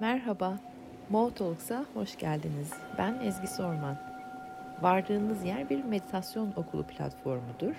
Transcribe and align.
Merhaba, 0.00 0.58
Mo 1.10 1.30
Talks'a 1.30 1.84
hoş 1.94 2.18
geldiniz. 2.18 2.72
Ben 2.98 3.20
Ezgi 3.24 3.46
Sorman. 3.46 3.96
Vardığınız 4.82 5.44
yer 5.44 5.70
bir 5.70 5.84
meditasyon 5.84 6.52
okulu 6.56 6.86
platformudur. 6.86 7.74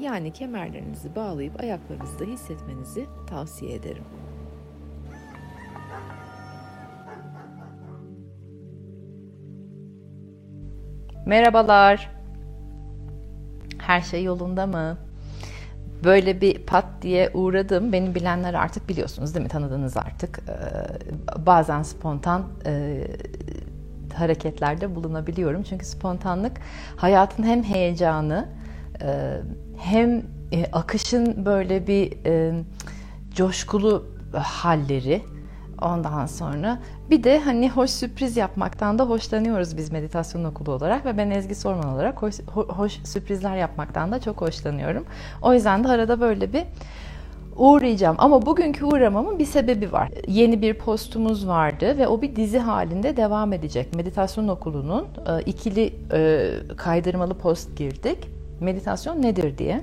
Yani 0.00 0.32
kemerlerinizi 0.32 1.16
bağlayıp 1.16 1.60
ayaklarınızda 1.60 2.24
hissetmenizi 2.24 3.06
tavsiye 3.26 3.74
ederim. 3.74 4.04
Merhabalar. 11.26 12.10
Her 13.78 14.00
şey 14.00 14.24
yolunda 14.24 14.66
mı? 14.66 15.09
Böyle 16.04 16.40
bir 16.40 16.58
pat 16.58 16.84
diye 17.02 17.30
uğradım. 17.34 17.92
Beni 17.92 18.14
bilenler 18.14 18.54
artık 18.54 18.88
biliyorsunuz 18.88 19.34
değil 19.34 19.42
mi? 19.42 19.48
Tanıdınız 19.48 19.96
artık. 19.96 20.38
Ee, 20.48 21.46
bazen 21.46 21.82
spontan 21.82 22.44
e, 22.66 23.04
hareketlerde 24.14 24.94
bulunabiliyorum. 24.94 25.62
Çünkü 25.62 25.86
spontanlık 25.86 26.52
hayatın 26.96 27.42
hem 27.42 27.62
heyecanı 27.62 28.48
e, 29.02 29.36
hem 29.78 30.22
e, 30.52 30.66
akışın 30.72 31.44
böyle 31.44 31.86
bir 31.86 32.12
coşkulu 33.34 34.06
halleri 34.34 35.22
Ondan 35.82 36.26
sonra 36.26 36.78
bir 37.10 37.24
de 37.24 37.40
hani 37.40 37.70
hoş 37.70 37.90
sürpriz 37.90 38.36
yapmaktan 38.36 38.98
da 38.98 39.04
hoşlanıyoruz 39.04 39.76
biz 39.76 39.92
meditasyon 39.92 40.44
okulu 40.44 40.72
olarak 40.72 41.04
ve 41.04 41.18
ben 41.18 41.30
Ezgi 41.30 41.54
Sorman 41.54 41.94
olarak 41.94 42.22
hoş, 42.22 42.34
hoş 42.54 42.92
sürprizler 42.92 43.56
yapmaktan 43.56 44.12
da 44.12 44.20
çok 44.20 44.40
hoşlanıyorum. 44.40 45.04
O 45.42 45.54
yüzden 45.54 45.84
de 45.84 45.88
arada 45.88 46.20
böyle 46.20 46.52
bir 46.52 46.62
uğrayacağım. 47.56 48.16
Ama 48.18 48.46
bugünkü 48.46 48.84
uğramamın 48.84 49.38
bir 49.38 49.44
sebebi 49.44 49.92
var. 49.92 50.10
Yeni 50.28 50.62
bir 50.62 50.74
postumuz 50.74 51.48
vardı 51.48 51.98
ve 51.98 52.08
o 52.08 52.22
bir 52.22 52.36
dizi 52.36 52.58
halinde 52.58 53.16
devam 53.16 53.52
edecek. 53.52 53.94
Meditasyon 53.94 54.48
okulunun 54.48 55.04
e, 55.04 55.42
ikili 55.42 55.94
e, 56.12 56.50
kaydırmalı 56.76 57.34
post 57.34 57.76
girdik. 57.76 58.18
Meditasyon 58.60 59.22
nedir 59.22 59.58
diye. 59.58 59.80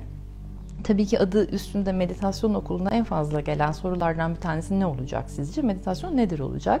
Tabii 0.84 1.06
ki 1.06 1.18
adı 1.18 1.50
üstünde 1.50 1.92
meditasyon 1.92 2.54
okuluna 2.54 2.90
en 2.90 3.04
fazla 3.04 3.40
gelen 3.40 3.72
sorulardan 3.72 4.34
bir 4.34 4.40
tanesi 4.40 4.80
ne 4.80 4.86
olacak 4.86 5.30
sizce? 5.30 5.62
Meditasyon 5.62 6.16
nedir 6.16 6.38
olacak? 6.38 6.80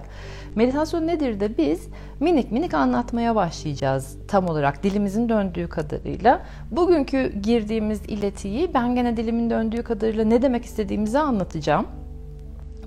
Meditasyon 0.54 1.06
nedir 1.06 1.40
de 1.40 1.58
biz 1.58 1.88
minik 2.20 2.52
minik 2.52 2.74
anlatmaya 2.74 3.34
başlayacağız 3.34 4.16
tam 4.28 4.48
olarak 4.48 4.82
dilimizin 4.82 5.28
döndüğü 5.28 5.68
kadarıyla. 5.68 6.42
Bugünkü 6.70 7.40
girdiğimiz 7.42 8.02
iletiyi 8.08 8.74
ben 8.74 8.94
gene 8.94 9.16
dilimin 9.16 9.50
döndüğü 9.50 9.82
kadarıyla 9.82 10.24
ne 10.24 10.42
demek 10.42 10.64
istediğimizi 10.64 11.18
anlatacağım. 11.18 11.86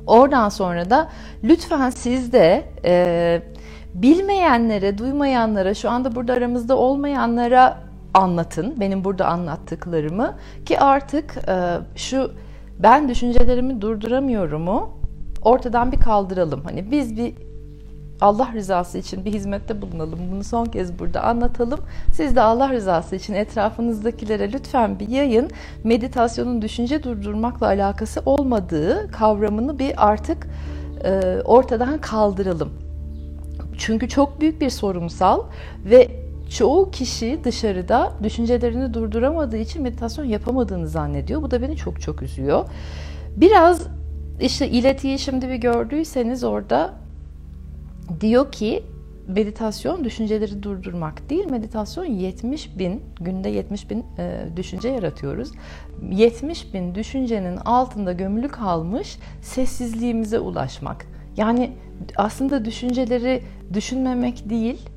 Oradan 0.08 0.50
sonra 0.50 0.90
da 0.90 1.10
lütfen 1.44 1.90
siz 1.90 2.34
de 2.34 2.64
e, 2.86 3.42
bilmeyenlere, 3.94 4.98
duymayanlara, 4.98 5.74
şu 5.74 5.90
anda 5.90 6.16
burada 6.16 6.34
aramızda 6.34 6.78
olmayanlara 6.78 7.91
anlatın 8.14 8.80
benim 8.80 9.04
burada 9.04 9.28
anlattıklarımı 9.28 10.36
ki 10.66 10.80
artık 10.80 11.38
e, 11.48 11.78
şu 11.96 12.32
ben 12.80 13.10
düşüncelerimi 13.10 13.82
durduramıyorumu 13.82 14.90
ortadan 15.42 15.92
bir 15.92 16.00
kaldıralım. 16.00 16.62
Hani 16.64 16.92
biz 16.92 17.18
bir 17.18 17.34
Allah 18.22 18.50
rızası 18.54 18.98
için 18.98 19.26
bir 19.26 19.34
hizmette 19.34 19.82
bulunalım. 19.82 20.20
Bunu 20.32 20.44
son 20.44 20.66
kez 20.66 21.00
burada 21.00 21.24
anlatalım. 21.24 21.80
Siz 22.14 22.36
de 22.36 22.42
Allah 22.42 22.70
rızası 22.70 23.16
için 23.16 23.34
etrafınızdakilere 23.34 24.52
lütfen 24.52 25.00
bir 25.00 25.08
yayın. 25.08 25.50
Meditasyonun 25.84 26.62
düşünce 26.62 27.04
durdurmakla 27.04 27.68
alakası 27.68 28.22
olmadığı 28.26 29.12
kavramını 29.12 29.80
bir 29.80 30.10
artık 30.10 30.48
e, 31.04 31.42
ortadan 31.46 31.98
kaldıralım. 32.02 32.74
Çünkü 33.78 34.10
çok 34.10 34.42
büyük 34.42 34.62
bir 34.62 34.70
sorumsal 34.70 35.44
ve 35.86 36.21
çoğu 36.52 36.92
kişi 36.92 37.40
dışarıda 37.44 38.14
düşüncelerini 38.24 38.94
durduramadığı 38.94 39.58
için 39.58 39.82
meditasyon 39.82 40.26
yapamadığını 40.26 40.88
zannediyor. 40.88 41.42
Bu 41.42 41.52
da 41.52 41.62
beni 41.62 41.76
çok 41.76 42.02
çok 42.02 42.22
üzüyor. 42.22 42.66
Biraz 43.36 43.88
işte 44.40 44.70
iletiyi 44.70 45.20
şimdi 45.20 45.50
bir 45.50 45.56
gördüyseniz 45.56 46.44
orada 46.44 46.94
diyor 48.22 48.52
ki 48.52 48.84
meditasyon 49.28 50.04
düşünceleri 50.04 50.64
durdurmak 50.64 51.30
değil, 51.30 51.46
meditasyon 51.46 52.06
70 52.06 52.80
bin, 52.80 53.02
günde 53.22 53.50
70 53.50 53.90
bin 53.90 54.06
e, 54.18 54.46
düşünce 54.58 54.90
yaratıyoruz. 54.90 55.52
70 56.12 56.74
bin 56.74 56.96
düşüncenin 56.96 57.58
altında 57.58 58.12
gömülü 58.12 58.48
kalmış 58.48 59.18
sessizliğimize 59.42 60.40
ulaşmak. 60.40 61.06
Yani 61.38 61.72
aslında 62.16 62.66
düşünceleri 62.66 63.44
düşünmemek 63.74 64.50
değil, 64.50 64.90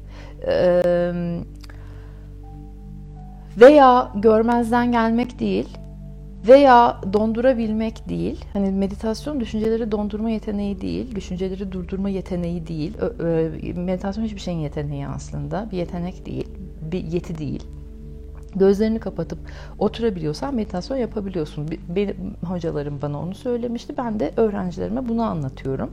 veya 3.61 4.13
görmezden 4.15 4.93
gelmek 4.93 5.39
değil 5.39 5.69
veya 6.49 7.01
dondurabilmek 7.13 8.09
değil. 8.09 8.45
Hani 8.53 8.71
meditasyon 8.71 9.41
düşünceleri 9.41 9.93
dondurma 9.93 10.31
yeteneği 10.31 10.81
değil, 10.81 11.15
düşünceleri 11.15 11.73
durdurma 11.73 12.09
yeteneği 12.09 12.67
değil. 12.67 12.97
Meditasyon 13.77 14.25
hiçbir 14.25 14.41
şeyin 14.41 14.59
yeteneği 14.59 15.09
aslında. 15.09 15.69
Bir 15.73 15.77
yetenek 15.77 16.27
değil, 16.27 16.49
bir 16.93 17.05
yeti 17.05 17.39
değil. 17.39 17.65
Gözlerini 18.57 18.99
kapatıp 18.99 19.39
oturabiliyorsan 19.79 20.55
meditasyon 20.55 20.97
yapabiliyorsun. 20.97 21.69
Benim 21.89 22.17
hocalarım 22.47 23.03
bana 23.03 23.21
onu 23.21 23.35
söylemişti. 23.35 23.97
Ben 23.97 24.21
de 24.21 24.33
öğrencilerime 24.37 25.09
bunu 25.09 25.23
anlatıyorum. 25.23 25.91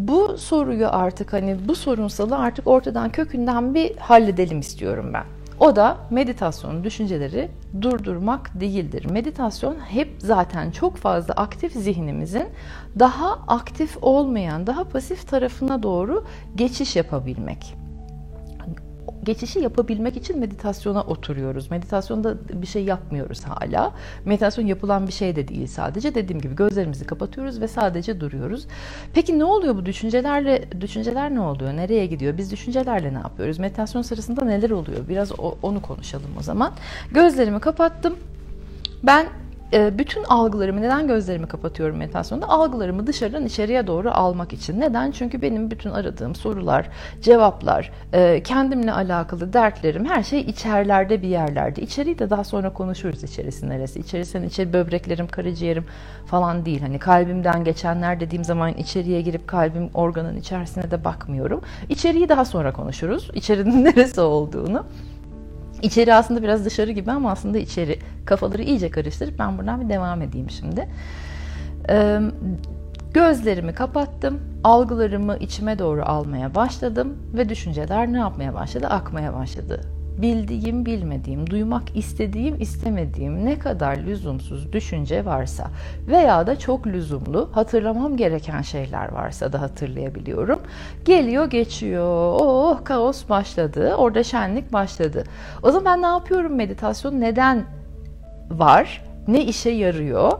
Bu 0.00 0.38
soruyu 0.38 0.88
artık 0.88 1.32
hani 1.32 1.56
bu 1.68 1.74
sorunsalı 1.74 2.38
artık 2.38 2.66
ortadan 2.66 3.10
kökünden 3.10 3.74
bir 3.74 3.96
halledelim 3.96 4.60
istiyorum 4.60 5.10
ben. 5.14 5.24
O 5.60 5.76
da 5.76 5.96
meditasyonun 6.10 6.84
düşünceleri 6.84 7.48
durdurmak 7.82 8.60
değildir. 8.60 9.10
Meditasyon 9.10 9.76
hep 9.88 10.08
zaten 10.18 10.70
çok 10.70 10.96
fazla 10.96 11.34
aktif 11.34 11.72
zihnimizin 11.72 12.48
daha 12.98 13.32
aktif 13.46 13.98
olmayan, 14.02 14.66
daha 14.66 14.84
pasif 14.84 15.28
tarafına 15.28 15.82
doğru 15.82 16.24
geçiş 16.56 16.96
yapabilmek 16.96 17.85
geçişi 19.26 19.58
yapabilmek 19.60 20.16
için 20.16 20.38
meditasyona 20.38 21.02
oturuyoruz. 21.02 21.70
Meditasyonda 21.70 22.34
bir 22.62 22.66
şey 22.66 22.84
yapmıyoruz 22.84 23.44
hala. 23.44 23.92
Meditasyon 24.24 24.66
yapılan 24.66 25.06
bir 25.06 25.12
şey 25.12 25.36
de 25.36 25.48
değil 25.48 25.66
sadece. 25.66 26.14
Dediğim 26.14 26.40
gibi 26.40 26.56
gözlerimizi 26.56 27.06
kapatıyoruz 27.06 27.60
ve 27.60 27.68
sadece 27.68 28.20
duruyoruz. 28.20 28.66
Peki 29.14 29.38
ne 29.38 29.44
oluyor 29.44 29.76
bu 29.76 29.86
düşüncelerle? 29.86 30.80
Düşünceler 30.80 31.34
ne 31.34 31.40
oluyor? 31.40 31.76
Nereye 31.76 32.06
gidiyor? 32.06 32.38
Biz 32.38 32.52
düşüncelerle 32.52 33.14
ne 33.14 33.18
yapıyoruz? 33.18 33.58
Meditasyon 33.58 34.02
sırasında 34.02 34.44
neler 34.44 34.70
oluyor? 34.70 35.08
Biraz 35.08 35.32
onu 35.62 35.82
konuşalım 35.82 36.30
o 36.40 36.42
zaman. 36.42 36.72
Gözlerimi 37.12 37.60
kapattım. 37.60 38.16
Ben 39.02 39.26
bütün 39.72 40.24
algılarımı 40.24 40.82
neden 40.82 41.06
gözlerimi 41.06 41.46
kapatıyorum 41.46 41.96
meditasyonda? 41.96 42.48
Algılarımı 42.48 43.06
dışarıdan 43.06 43.46
içeriye 43.46 43.86
doğru 43.86 44.10
almak 44.10 44.52
için. 44.52 44.80
Neden? 44.80 45.10
Çünkü 45.10 45.42
benim 45.42 45.70
bütün 45.70 45.90
aradığım 45.90 46.34
sorular, 46.34 46.88
cevaplar, 47.22 47.90
e, 48.12 48.42
kendimle 48.42 48.92
alakalı 48.92 49.52
dertlerim 49.52 50.04
her 50.04 50.22
şey 50.22 50.40
içerlerde 50.40 51.22
bir 51.22 51.28
yerlerde. 51.28 51.82
İçeriği 51.82 52.18
de 52.18 52.30
daha 52.30 52.44
sonra 52.44 52.72
konuşuruz 52.72 53.24
içerisi 53.24 53.68
neresi. 53.68 54.00
İçerisi 54.00 54.38
içeri 54.46 54.72
böbreklerim, 54.72 55.26
karaciğerim 55.28 55.84
falan 56.26 56.64
değil. 56.64 56.80
Hani 56.80 56.98
kalbimden 56.98 57.64
geçenler 57.64 58.20
dediğim 58.20 58.44
zaman 58.44 58.74
içeriye 58.74 59.22
girip 59.22 59.48
kalbim 59.48 59.90
organın 59.94 60.36
içerisine 60.36 60.90
de 60.90 61.04
bakmıyorum. 61.04 61.60
İçeriği 61.88 62.28
daha 62.28 62.44
sonra 62.44 62.72
konuşuruz. 62.72 63.30
İçerinin 63.34 63.84
neresi 63.84 64.20
olduğunu. 64.20 64.86
İçeri 65.82 66.14
aslında 66.14 66.42
biraz 66.42 66.64
dışarı 66.64 66.90
gibi 66.90 67.10
ama 67.10 67.30
aslında 67.30 67.58
içeri. 67.58 67.98
Kafaları 68.24 68.62
iyice 68.62 68.90
karıştırıp 68.90 69.38
ben 69.38 69.58
buradan 69.58 69.80
bir 69.80 69.88
devam 69.88 70.22
edeyim 70.22 70.50
şimdi. 70.50 70.88
Ee, 71.88 72.20
gözlerimi 73.14 73.74
kapattım. 73.74 74.40
Algılarımı 74.64 75.36
içime 75.36 75.78
doğru 75.78 76.02
almaya 76.04 76.54
başladım 76.54 77.16
ve 77.34 77.48
düşünceler 77.48 78.12
ne 78.12 78.18
yapmaya 78.18 78.54
başladı? 78.54 78.86
Akmaya 78.86 79.34
başladı 79.34 79.95
bildiğim, 80.18 80.86
bilmediğim, 80.86 81.50
duymak 81.50 81.96
istediğim, 81.96 82.60
istemediğim 82.60 83.44
ne 83.44 83.58
kadar 83.58 83.96
lüzumsuz 83.96 84.72
düşünce 84.72 85.24
varsa 85.24 85.70
veya 86.08 86.46
da 86.46 86.58
çok 86.58 86.86
lüzumlu 86.86 87.48
hatırlamam 87.52 88.16
gereken 88.16 88.62
şeyler 88.62 89.12
varsa 89.12 89.52
da 89.52 89.60
hatırlayabiliyorum. 89.60 90.60
Geliyor, 91.04 91.50
geçiyor. 91.50 92.36
Oh, 92.40 92.84
kaos 92.84 93.28
başladı. 93.28 93.94
Orada 93.94 94.22
şenlik 94.22 94.72
başladı. 94.72 95.24
O 95.62 95.70
zaman 95.70 95.86
ben 95.86 96.02
ne 96.02 96.06
yapıyorum 96.06 96.54
meditasyon? 96.54 97.20
Neden 97.20 97.64
var? 98.50 99.04
Ne 99.28 99.44
işe 99.44 99.70
yarıyor? 99.70 100.32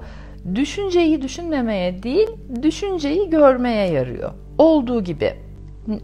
Düşünceyi 0.54 1.22
düşünmemeye 1.22 2.02
değil, 2.02 2.28
düşünceyi 2.62 3.30
görmeye 3.30 3.90
yarıyor. 3.90 4.30
Olduğu 4.58 5.04
gibi 5.04 5.45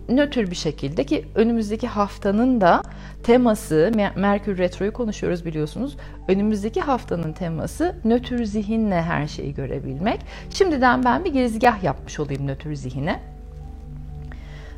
nötr 0.09 0.51
bir 0.51 0.57
şekilde 0.57 1.05
ki 1.05 1.25
önümüzdeki 1.35 1.87
haftanın 1.87 2.61
da 2.61 2.83
teması 3.23 3.93
Merkür 4.17 4.59
Retro'yu 4.59 4.93
konuşuyoruz 4.93 5.45
biliyorsunuz. 5.45 5.97
Önümüzdeki 6.29 6.81
haftanın 6.81 7.33
teması 7.33 7.97
nötr 8.05 8.45
zihinle 8.45 9.03
her 9.03 9.27
şeyi 9.27 9.55
görebilmek. 9.55 10.21
Şimdiden 10.51 11.05
ben 11.05 11.25
bir 11.25 11.33
girizgah 11.33 11.83
yapmış 11.83 12.21
olayım 12.21 12.47
nötr 12.47 12.75
zihine. 12.75 13.21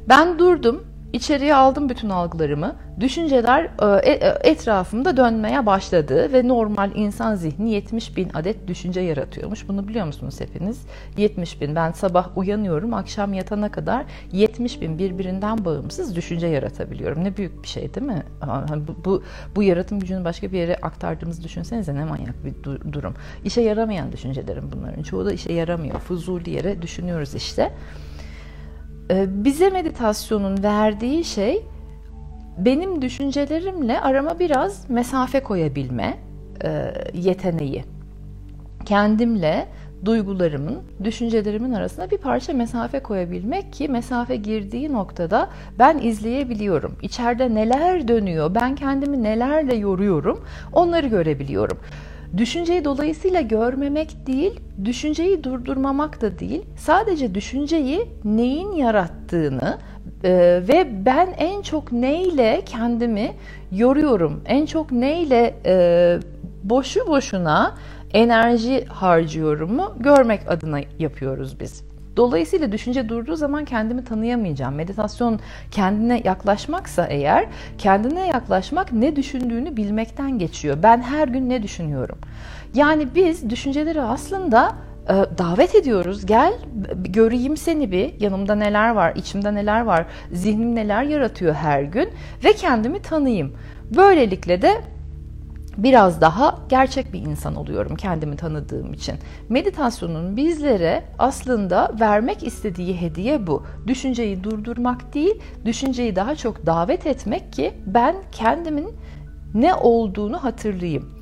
Ben 0.09 0.39
durdum, 0.39 0.85
içeriye 1.15 1.55
aldım 1.55 1.89
bütün 1.89 2.11
algılarımı. 2.11 2.77
Düşünceler 3.01 3.71
e, 4.05 4.11
e, 4.11 4.51
etrafımda 4.51 5.17
dönmeye 5.17 5.67
başladı 5.67 6.33
ve 6.33 6.49
normal 6.49 6.91
insan 6.95 7.35
zihni 7.35 7.71
70 7.73 8.17
bin 8.17 8.31
adet 8.35 8.69
düşünce 8.69 9.01
yaratıyormuş. 9.01 9.69
Bunu 9.69 9.89
biliyor 9.89 10.07
musunuz 10.07 10.41
hepiniz? 10.41 10.83
70 11.17 11.61
bin. 11.61 11.75
Ben 11.75 11.93
sabah 11.93 12.39
uyanıyorum, 12.39 12.95
akşam 12.95 13.33
yatana 13.33 13.71
kadar 13.71 14.05
70 14.33 14.81
bin 14.81 14.99
birbirinden 14.99 15.65
bağımsız 15.65 16.17
düşünce 16.17 16.47
yaratabiliyorum. 16.47 17.25
Ne 17.25 17.37
büyük 17.37 17.63
bir 17.63 17.69
şey 17.69 17.95
değil 17.95 18.07
mi? 18.07 18.23
Bu, 18.89 19.05
bu, 19.05 19.23
bu 19.57 19.63
yaratım 19.63 20.01
gücünü 20.01 20.25
başka 20.25 20.53
bir 20.53 20.59
yere 20.59 20.77
aktardığımızı 20.77 21.43
düşünsenize 21.43 21.95
ne 21.95 22.05
manyak 22.05 22.45
bir 22.45 22.65
durum. 22.93 23.15
İşe 23.45 23.61
yaramayan 23.61 24.13
düşüncelerim 24.13 24.71
bunların. 24.73 25.03
Çoğu 25.03 25.25
da 25.25 25.33
işe 25.33 25.53
yaramıyor. 25.53 25.99
Fuzuli 25.99 26.51
yere 26.51 26.83
düşünüyoruz 26.83 27.35
işte. 27.35 27.73
Ee, 29.11 29.45
bize 29.45 29.71
meditasyonun 29.71 30.63
verdiği 30.63 31.25
şey 31.25 31.63
benim 32.59 33.03
düşüncelerimle 33.03 34.01
arama 34.01 34.39
biraz 34.39 34.91
mesafe 34.91 35.43
koyabilme 35.43 36.19
e, 36.65 36.95
yeteneği. 37.15 37.85
Kendimle 38.85 39.67
duygularımın, 40.05 40.83
düşüncelerimin 41.05 41.73
arasında 41.73 42.11
bir 42.11 42.19
parça 42.19 42.53
mesafe 42.53 43.01
koyabilmek 43.01 43.73
ki 43.73 43.89
mesafe 43.89 44.37
girdiği 44.37 44.93
noktada 44.93 45.51
ben 45.79 45.99
izleyebiliyorum. 45.99 46.97
İçeride 47.03 47.55
neler 47.55 48.09
dönüyor, 48.09 48.55
ben 48.55 48.75
kendimi 48.75 49.23
nelerle 49.23 49.75
yoruyorum 49.75 50.45
onları 50.73 51.07
görebiliyorum. 51.07 51.79
Düşünceyi 52.37 52.85
dolayısıyla 52.85 53.41
görmemek 53.41 54.27
değil, 54.27 54.61
düşünceyi 54.85 55.45
durdurmamak 55.45 56.21
da 56.21 56.39
değil, 56.39 56.63
sadece 56.77 57.35
düşünceyi 57.35 58.09
neyin 58.25 58.73
yarattığını 58.73 59.79
e, 60.25 60.63
ve 60.69 61.07
ben 61.07 61.35
en 61.39 61.63
çok 61.63 61.93
neyle 61.93 62.63
kendimi 62.67 63.33
yoruyorum, 63.73 64.43
en 64.47 64.67
çok 64.67 64.93
neyle 64.93 65.55
e, 65.67 66.19
boşu 66.63 67.07
boşuna 67.07 67.75
enerji 68.13 68.85
harcıyorumu 68.85 69.95
görmek 70.01 70.41
adına 70.49 70.81
yapıyoruz 70.99 71.61
biz. 71.61 71.94
Dolayısıyla 72.17 72.73
düşünce 72.73 73.09
durduğu 73.09 73.37
zaman 73.37 73.65
kendimi 73.65 74.05
tanıyamayacağım. 74.05 74.75
Meditasyon 74.75 75.41
kendine 75.71 76.23
yaklaşmaksa 76.25 77.07
eğer, 77.07 77.47
kendine 77.79 78.27
yaklaşmak 78.27 78.93
ne 78.93 79.17
düşündüğünü 79.17 79.77
bilmekten 79.77 80.39
geçiyor. 80.39 80.77
Ben 80.83 81.03
her 81.03 81.29
gün 81.29 81.49
ne 81.49 81.63
düşünüyorum? 81.63 82.19
Yani 82.75 83.09
biz 83.15 83.51
düşünceleri 83.51 84.03
aslında 84.03 84.73
e, 85.09 85.13
davet 85.39 85.75
ediyoruz. 85.75 86.27
Gel 86.27 86.53
göreyim 86.95 87.57
seni 87.57 87.93
bir. 87.93 88.21
Yanımda 88.21 88.55
neler 88.55 88.91
var, 88.91 89.13
içimde 89.17 89.55
neler 89.55 89.81
var, 89.81 90.07
zihnim 90.33 90.75
neler 90.75 91.03
yaratıyor 91.03 91.55
her 91.55 91.83
gün 91.83 92.09
ve 92.45 92.53
kendimi 92.53 93.03
tanıyayım. 93.03 93.53
Böylelikle 93.97 94.63
de 94.63 94.73
biraz 95.77 96.21
daha 96.21 96.59
gerçek 96.69 97.13
bir 97.13 97.21
insan 97.21 97.55
oluyorum 97.55 97.97
kendimi 97.97 98.37
tanıdığım 98.37 98.93
için. 98.93 99.15
Meditasyonun 99.49 100.37
bizlere 100.37 101.05
aslında 101.19 101.93
vermek 102.01 102.47
istediği 102.47 103.01
hediye 103.01 103.47
bu. 103.47 103.63
Düşünceyi 103.87 104.45
durdurmak 104.45 105.15
değil, 105.15 105.35
düşünceyi 105.65 106.17
daha 106.17 106.35
çok 106.37 106.67
davet 106.67 107.07
etmek 107.07 107.53
ki 107.53 107.75
ben 107.87 108.17
kendimin 108.33 108.91
ne 109.55 109.75
olduğunu 109.75 110.45
hatırlayayım. 110.45 111.15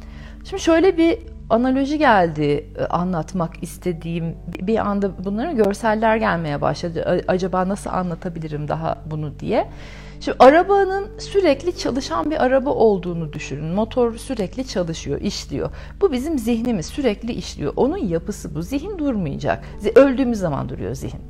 Şimdi 0.44 0.62
şöyle 0.62 0.98
bir 0.98 1.18
analoji 1.50 1.98
geldi 1.98 2.66
e, 2.78 2.84
anlatmak 2.84 3.62
istediğim 3.62 4.36
bir 4.60 4.78
anda 4.78 5.24
bunların 5.24 5.56
görseller 5.56 6.16
gelmeye 6.16 6.60
başladı. 6.60 7.22
Acaba 7.28 7.68
nasıl 7.68 7.90
anlatabilirim 7.90 8.68
daha 8.68 8.98
bunu 9.10 9.40
diye. 9.40 9.68
Şimdi 10.24 10.36
arabanın 10.40 11.18
sürekli 11.18 11.76
çalışan 11.76 12.30
bir 12.30 12.44
araba 12.44 12.70
olduğunu 12.70 13.32
düşünün. 13.32 13.74
Motor 13.74 14.16
sürekli 14.16 14.66
çalışıyor, 14.66 15.20
işliyor. 15.20 15.70
Bu 16.00 16.12
bizim 16.12 16.38
zihnimiz 16.38 16.86
sürekli 16.86 17.32
işliyor. 17.32 17.72
Onun 17.76 17.96
yapısı 17.96 18.54
bu. 18.54 18.62
Zihin 18.62 18.98
durmayacak. 18.98 19.64
Öldüğümüz 19.94 20.38
zaman 20.38 20.68
duruyor 20.68 20.94
zihin. 20.94 21.20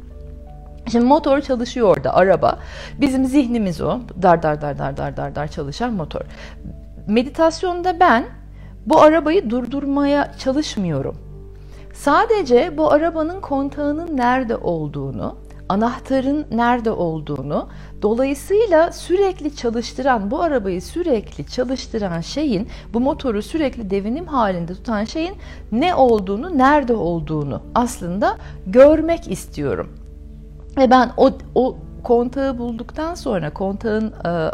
Şimdi 0.90 1.04
motor 1.04 1.40
çalışıyor 1.40 1.88
orada 1.88 2.14
araba. 2.14 2.58
Bizim 3.00 3.24
zihnimiz 3.24 3.80
o. 3.80 3.98
Dar 4.22 4.42
dar 4.42 4.60
dar 4.60 4.78
dar 4.78 4.96
dar 4.96 5.16
dar 5.16 5.34
dar 5.34 5.48
çalışan 5.48 5.92
motor. 5.92 6.20
Meditasyonda 7.06 8.00
ben 8.00 8.24
bu 8.86 9.00
arabayı 9.00 9.50
durdurmaya 9.50 10.32
çalışmıyorum. 10.38 11.16
Sadece 11.92 12.78
bu 12.78 12.92
arabanın 12.92 13.40
kontağının 13.40 14.16
nerede 14.16 14.56
olduğunu, 14.56 15.36
anahtarın 15.72 16.46
nerede 16.50 16.90
olduğunu, 16.90 17.68
dolayısıyla 18.02 18.92
sürekli 18.92 19.56
çalıştıran, 19.56 20.30
bu 20.30 20.42
arabayı 20.42 20.82
sürekli 20.82 21.46
çalıştıran 21.46 22.20
şeyin, 22.20 22.68
bu 22.94 23.00
motoru 23.00 23.42
sürekli 23.42 23.90
devinim 23.90 24.26
halinde 24.26 24.74
tutan 24.74 25.04
şeyin 25.04 25.34
ne 25.72 25.94
olduğunu, 25.94 26.58
nerede 26.58 26.94
olduğunu 26.94 27.62
aslında 27.74 28.36
görmek 28.66 29.30
istiyorum. 29.30 29.88
Ve 30.76 30.90
ben 30.90 31.10
o, 31.16 31.30
o 31.54 31.76
kontağı 32.04 32.58
bulduktan 32.58 33.14
sonra, 33.14 33.52
kontağın 33.52 34.12
e, 34.26 34.50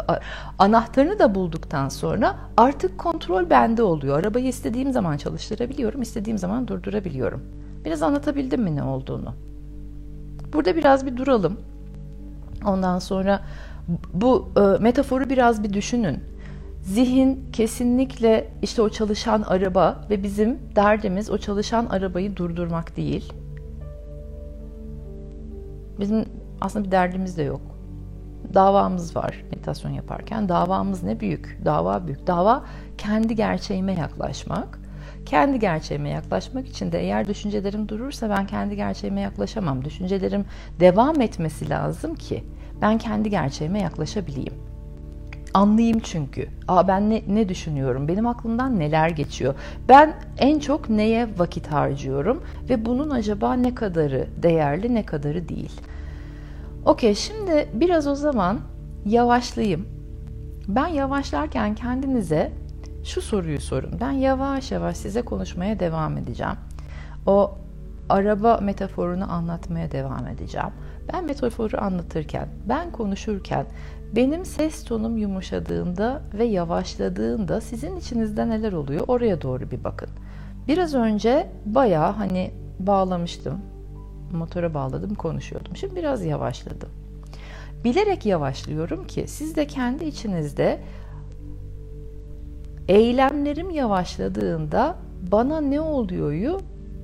anahtarını 0.59 1.19
da 1.19 1.35
bulduktan 1.35 1.89
sonra 1.89 2.35
artık 2.57 2.97
kontrol 2.97 3.49
bende 3.49 3.83
oluyor. 3.83 4.19
Arabayı 4.19 4.47
istediğim 4.47 4.91
zaman 4.91 5.17
çalıştırabiliyorum, 5.17 6.01
istediğim 6.01 6.37
zaman 6.37 6.67
durdurabiliyorum. 6.67 7.41
Biraz 7.85 8.01
anlatabildim 8.01 8.61
mi 8.61 8.75
ne 8.75 8.83
olduğunu? 8.83 9.33
Burada 10.53 10.75
biraz 10.75 11.05
bir 11.05 11.17
duralım. 11.17 11.57
Ondan 12.65 12.99
sonra 12.99 13.41
bu 14.13 14.49
e, 14.57 14.83
metaforu 14.83 15.29
biraz 15.29 15.63
bir 15.63 15.73
düşünün. 15.73 16.23
Zihin 16.81 17.49
kesinlikle 17.53 18.49
işte 18.61 18.81
o 18.81 18.89
çalışan 18.89 19.41
araba 19.41 20.05
ve 20.09 20.23
bizim 20.23 20.59
derdimiz 20.75 21.29
o 21.29 21.37
çalışan 21.37 21.85
arabayı 21.85 22.35
durdurmak 22.35 22.97
değil. 22.97 23.33
Bizim 25.99 26.25
aslında 26.61 26.85
bir 26.85 26.91
derdimiz 26.91 27.37
de 27.37 27.43
yok. 27.43 27.61
Davamız 28.53 29.15
var 29.15 29.43
meditasyon 29.51 29.91
yaparken. 29.91 30.49
Davamız 30.49 31.03
ne 31.03 31.19
büyük? 31.19 31.59
Dava 31.65 32.07
büyük. 32.07 32.27
Dava 32.27 32.63
kendi 32.97 33.35
gerçeğime 33.35 33.93
yaklaşmak. 33.93 34.78
Kendi 35.25 35.59
gerçeğime 35.59 36.09
yaklaşmak 36.09 36.67
için 36.67 36.91
de 36.91 36.99
eğer 37.01 37.27
düşüncelerim 37.27 37.89
durursa 37.89 38.29
ben 38.29 38.47
kendi 38.47 38.75
gerçeğime 38.75 39.21
yaklaşamam. 39.21 39.85
Düşüncelerim 39.85 40.45
devam 40.79 41.21
etmesi 41.21 41.69
lazım 41.69 42.15
ki 42.15 42.43
ben 42.81 42.97
kendi 42.97 43.29
gerçeğime 43.29 43.79
yaklaşabileyim. 43.79 44.53
Anlayayım 45.53 45.99
çünkü. 45.99 46.47
Aa 46.67 46.87
ben 46.87 47.09
ne, 47.09 47.21
ne 47.27 47.49
düşünüyorum? 47.49 48.07
Benim 48.07 48.27
aklımdan 48.27 48.79
neler 48.79 49.09
geçiyor? 49.09 49.55
Ben 49.89 50.13
en 50.37 50.59
çok 50.59 50.89
neye 50.89 51.27
vakit 51.37 51.67
harcıyorum 51.67 52.43
ve 52.69 52.85
bunun 52.85 53.09
acaba 53.09 53.53
ne 53.53 53.75
kadarı 53.75 54.27
değerli, 54.43 54.95
ne 54.95 55.05
kadarı 55.05 55.49
değil? 55.49 55.81
Okey 56.85 57.15
şimdi 57.15 57.69
biraz 57.73 58.07
o 58.07 58.15
zaman 58.15 58.59
yavaşlayayım. 59.05 59.87
Ben 60.67 60.87
yavaşlarken 60.87 61.75
kendinize 61.75 62.51
şu 63.03 63.21
soruyu 63.21 63.61
sorun. 63.61 63.91
Ben 64.01 64.11
yavaş 64.11 64.71
yavaş 64.71 64.97
size 64.97 65.21
konuşmaya 65.21 65.79
devam 65.79 66.17
edeceğim. 66.17 66.55
O 67.25 67.57
araba 68.09 68.57
metaforunu 68.57 69.31
anlatmaya 69.31 69.91
devam 69.91 70.27
edeceğim. 70.27 70.69
Ben 71.13 71.25
metaforu 71.25 71.81
anlatırken, 71.81 72.47
ben 72.69 72.91
konuşurken 72.91 73.65
benim 74.15 74.45
ses 74.45 74.83
tonum 74.83 75.17
yumuşadığında 75.17 76.21
ve 76.33 76.43
yavaşladığında 76.43 77.61
sizin 77.61 77.95
içinizde 77.95 78.49
neler 78.49 78.73
oluyor 78.73 79.05
oraya 79.07 79.41
doğru 79.41 79.71
bir 79.71 79.83
bakın. 79.83 80.09
Biraz 80.67 80.95
önce 80.95 81.49
bayağı 81.65 82.11
hani 82.11 82.51
bağlamıştım 82.79 83.61
motora 84.31 84.73
bağladım 84.73 85.15
konuşuyordum. 85.15 85.75
Şimdi 85.75 85.95
biraz 85.95 86.25
yavaşladım. 86.25 86.89
Bilerek 87.83 88.25
yavaşlıyorum 88.25 89.07
ki 89.07 89.25
siz 89.27 89.55
de 89.55 89.67
kendi 89.67 90.05
içinizde 90.05 90.79
eylemlerim 92.89 93.69
yavaşladığında 93.69 94.95
bana 95.31 95.61
ne 95.61 95.81
oluyoryu 95.81 96.59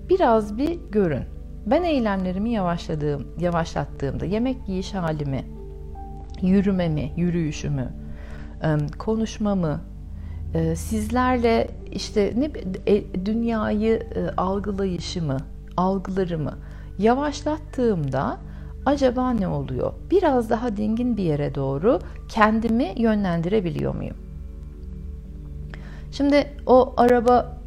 biraz 0.09 0.57
bir 0.57 0.79
görün. 0.91 1.23
Ben 1.65 1.83
eylemlerimi 1.83 2.51
yavaşladığım, 2.51 3.27
yavaşlattığımda 3.39 4.25
yemek 4.25 4.69
yiyiş 4.69 4.93
halimi, 4.93 5.45
yürümemi, 6.41 7.11
yürüyüşümü, 7.17 7.89
konuşmamı, 8.99 9.81
sizlerle 10.75 11.67
işte 11.91 12.33
ne 12.37 12.51
e, 12.93 13.25
dünyayı 13.25 14.07
algılayışımı, 14.37 15.37
algılarımı 15.77 16.53
Yavaşlattığımda 16.99 18.37
acaba 18.85 19.31
ne 19.31 19.47
oluyor? 19.47 19.93
Biraz 20.11 20.49
daha 20.49 20.77
dingin 20.77 21.17
bir 21.17 21.23
yere 21.23 21.55
doğru 21.55 21.99
kendimi 22.29 22.93
yönlendirebiliyor 22.97 23.95
muyum? 23.95 24.24
Şimdi 26.17 26.47
o 26.65 26.93
araba 26.97 27.57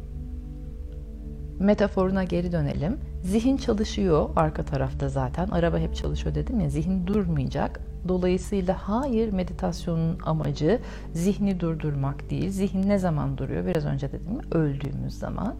metaforuna 1.59 2.23
geri 2.23 2.51
dönelim. 2.51 2.97
Zihin 3.23 3.57
çalışıyor 3.57 4.29
arka 4.35 4.65
tarafta 4.65 5.09
zaten. 5.09 5.47
Araba 5.47 5.77
hep 5.77 5.95
çalışıyor 5.95 6.35
dedim 6.35 6.59
ya. 6.59 6.69
Zihin 6.69 7.07
durmayacak. 7.07 7.79
Dolayısıyla 8.07 8.77
hayır 8.89 9.33
meditasyonun 9.33 10.17
amacı 10.25 10.79
zihni 11.13 11.59
durdurmak 11.59 12.29
değil. 12.29 12.49
Zihin 12.49 12.89
ne 12.89 12.97
zaman 12.97 13.37
duruyor? 13.37 13.65
Biraz 13.65 13.85
önce 13.85 14.11
dedim 14.11 14.31
ya 14.33 14.59
öldüğümüz 14.59 15.13
zaman. 15.13 15.55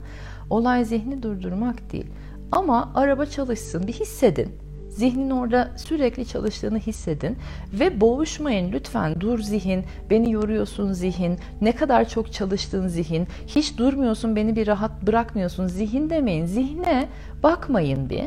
Olay 0.50 0.86
zihni 0.86 1.24
durdurmak 1.24 1.91
değil. 1.91 2.08
Ama 2.51 2.91
araba 2.96 3.25
çalışsın 3.25 3.88
bir 3.88 3.93
hissedin. 3.93 4.69
Zihnin 5.00 5.29
orada 5.29 5.72
sürekli 5.75 6.25
çalıştığını 6.25 6.79
hissedin 6.79 7.38
ve 7.74 8.01
boğuşmayın 8.01 8.72
lütfen. 8.72 9.22
Dur 9.22 9.39
zihin, 9.39 9.84
beni 10.10 10.32
yoruyorsun 10.32 10.91
zihin, 10.91 11.39
ne 11.62 11.72
kadar 11.72 12.10
çok 12.10 12.34
çalıştın 12.34 12.88
zihin, 12.88 13.27
hiç 13.48 13.77
durmuyorsun, 13.77 14.36
beni 14.36 14.56
bir 14.56 14.68
rahat 14.68 15.08
bırakmıyorsun 15.08 15.68
zihin 15.68 16.10
demeyin. 16.10 16.46
Zihne 16.46 17.08
bakmayın 17.44 18.10
bir. 18.10 18.25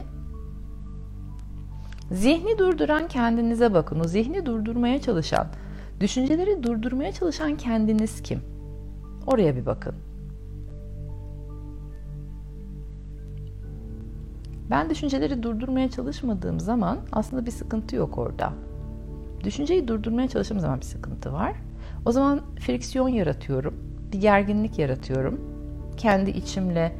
Zihni 2.10 2.58
durduran 2.58 3.08
kendinize 3.08 3.74
bakın. 3.74 4.00
O 4.00 4.04
zihni 4.04 4.46
durdurmaya 4.46 5.00
çalışan, 5.00 5.46
düşünceleri 6.00 6.62
durdurmaya 6.62 7.12
çalışan 7.12 7.56
kendiniz 7.56 8.22
kim? 8.22 8.40
Oraya 9.26 9.56
bir 9.56 9.66
bakın. 9.66 9.94
Ben 14.72 14.90
düşünceleri 14.90 15.42
durdurmaya 15.42 15.90
çalışmadığım 15.90 16.60
zaman 16.60 16.98
aslında 17.12 17.46
bir 17.46 17.50
sıkıntı 17.50 17.96
yok 17.96 18.18
orada. 18.18 18.52
Düşünceyi 19.44 19.88
durdurmaya 19.88 20.28
çalıştığım 20.28 20.60
zaman 20.60 20.80
bir 20.80 20.84
sıkıntı 20.84 21.32
var. 21.32 21.52
O 22.06 22.12
zaman 22.12 22.40
friksiyon 22.60 23.08
yaratıyorum, 23.08 23.74
bir 24.12 24.20
gerginlik 24.20 24.78
yaratıyorum. 24.78 25.40
Kendi 25.96 26.30
içimle, 26.30 26.96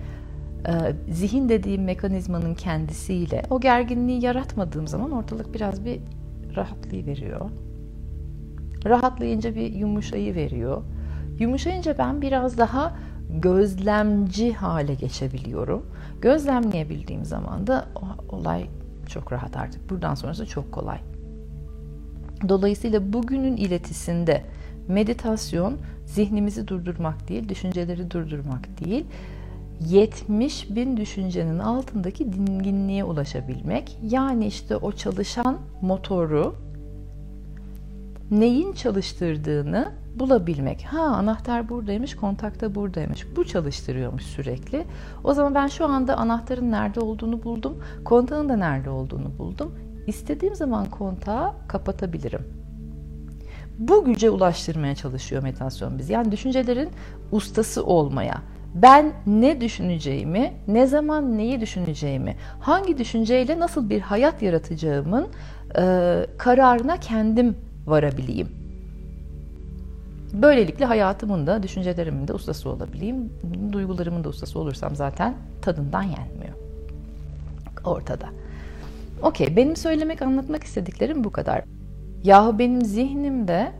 e, 0.66 0.72
zihin 1.12 1.48
dediğim 1.48 1.84
mekanizmanın 1.84 2.54
kendisiyle 2.54 3.42
o 3.50 3.60
gerginliği 3.60 4.24
yaratmadığım 4.24 4.86
zaman 4.86 5.10
ortalık 5.10 5.54
biraz 5.54 5.84
bir 5.84 6.00
rahatlayıveriyor. 6.56 7.50
Rahatlayınca 8.84 9.54
bir 9.54 9.72
yumuşayı 9.72 10.34
veriyor. 10.34 10.82
Yumuşayınca 11.38 11.98
ben 11.98 12.22
biraz 12.22 12.58
daha 12.58 12.96
gözlemci 13.30 14.52
hale 14.52 14.94
geçebiliyorum. 14.94 15.86
Gözlemleyebildiğim 16.22 17.24
zaman 17.24 17.66
da 17.66 17.86
olay 18.28 18.66
çok 19.08 19.32
rahat 19.32 19.56
artık. 19.56 19.90
Buradan 19.90 20.14
sonrası 20.14 20.46
çok 20.46 20.72
kolay. 20.72 20.98
Dolayısıyla 22.48 23.12
bugünün 23.12 23.56
iletisinde 23.56 24.44
meditasyon 24.88 25.78
zihnimizi 26.06 26.68
durdurmak 26.68 27.28
değil, 27.28 27.48
düşünceleri 27.48 28.10
durdurmak 28.10 28.84
değil, 28.84 29.04
70 29.80 30.76
bin 30.76 30.96
düşüncenin 30.96 31.58
altındaki 31.58 32.32
dinginliğe 32.32 33.04
ulaşabilmek. 33.04 33.98
Yani 34.02 34.46
işte 34.46 34.76
o 34.76 34.92
çalışan 34.92 35.58
motoru 35.80 36.54
neyin 38.32 38.72
çalıştırdığını 38.72 39.92
bulabilmek. 40.14 40.84
Ha 40.84 41.02
anahtar 41.02 41.68
buradaymış, 41.68 42.16
kontakta 42.16 42.74
buradaymış. 42.74 43.36
Bu 43.36 43.44
çalıştırıyormuş 43.44 44.22
sürekli. 44.22 44.84
O 45.24 45.34
zaman 45.34 45.54
ben 45.54 45.66
şu 45.66 45.86
anda 45.86 46.16
anahtarın 46.16 46.70
nerede 46.70 47.00
olduğunu 47.00 47.42
buldum. 47.42 47.78
Kontağın 48.04 48.48
da 48.48 48.56
nerede 48.56 48.90
olduğunu 48.90 49.38
buldum. 49.38 49.74
İstediğim 50.06 50.54
zaman 50.54 50.90
kontağı 50.90 51.52
kapatabilirim. 51.68 52.40
Bu 53.78 54.04
güce 54.04 54.30
ulaştırmaya 54.30 54.94
çalışıyor 54.94 55.42
meditasyon 55.42 55.98
biz. 55.98 56.10
Yani 56.10 56.32
düşüncelerin 56.32 56.88
ustası 57.32 57.84
olmaya. 57.84 58.42
Ben 58.74 59.12
ne 59.26 59.60
düşüneceğimi, 59.60 60.52
ne 60.68 60.86
zaman 60.86 61.38
neyi 61.38 61.60
düşüneceğimi, 61.60 62.36
hangi 62.60 62.98
düşünceyle 62.98 63.58
nasıl 63.58 63.90
bir 63.90 64.00
hayat 64.00 64.42
yaratacağımın 64.42 65.26
e, 65.78 66.26
kararına 66.38 66.96
kendim 66.96 67.56
varabileyim. 67.86 68.48
Böylelikle 70.32 70.84
hayatımın 70.84 71.46
da, 71.46 71.62
düşüncelerimin 71.62 72.28
de 72.28 72.32
ustası 72.32 72.70
olabileyim. 72.70 73.32
Duygularımın 73.72 74.24
da 74.24 74.28
ustası 74.28 74.58
olursam 74.58 74.96
zaten 74.96 75.34
tadından 75.62 76.02
yenmiyor. 76.02 76.54
Ortada. 77.84 78.26
Okey, 79.22 79.56
benim 79.56 79.76
söylemek, 79.76 80.22
anlatmak 80.22 80.64
istediklerim 80.64 81.24
bu 81.24 81.32
kadar. 81.32 81.64
Yahu 82.24 82.58
benim 82.58 82.82
zihnimde 82.82 83.72